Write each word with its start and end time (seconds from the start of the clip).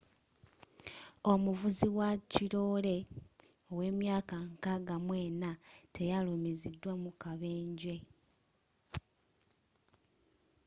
omuvuzi 1.31 1.87
wakirole 1.97 2.97
owemyaka 3.73 4.37
64 4.65 5.49
teyalumizidwa 5.95 6.93
mukabenje 7.03 7.95